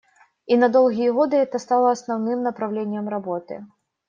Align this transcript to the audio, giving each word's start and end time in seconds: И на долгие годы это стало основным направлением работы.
И 0.47 0.57
на 0.57 0.67
долгие 0.67 1.11
годы 1.11 1.37
это 1.37 1.59
стало 1.59 1.91
основным 1.91 2.41
направлением 2.41 3.07
работы. 3.07 3.67